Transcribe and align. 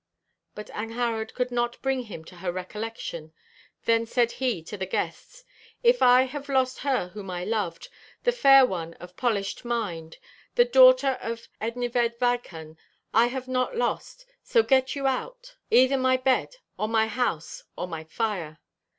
"'But 0.55 0.71
Angharad 0.71 1.31
'could 1.35 1.51
not 1.51 1.79
bring 1.83 2.05
him 2.05 2.25
to 2.25 2.37
her 2.37 2.51
recollection. 2.51 3.33
Then 3.85 4.07
said 4.07 4.31
he 4.31 4.63
to 4.63 4.75
the 4.75 4.87
guests: 4.87 5.45
"If 5.83 6.01
I 6.01 6.23
have 6.23 6.49
lost 6.49 6.79
her 6.79 7.09
whom 7.09 7.29
I 7.29 7.43
loved, 7.43 7.87
the 8.23 8.31
fair 8.31 8.65
one 8.65 8.95
of 8.95 9.15
polished 9.15 9.63
mind, 9.63 10.17
The 10.55 10.65
daughter 10.65 11.19
of 11.21 11.47
Ednyved 11.61 12.17
Vychan, 12.17 12.77
I 13.13 13.27
have 13.27 13.47
not 13.47 13.77
lost 13.77 14.25
(so 14.41 14.63
get 14.63 14.95
you 14.95 15.05
out!) 15.05 15.55
Either 15.69 15.97
my 15.97 16.17
bed, 16.17 16.55
or 16.79 16.87
my 16.89 17.05
house, 17.05 17.63
or 17.75 17.87
my 17.87 18.03
fire." 18.03 18.57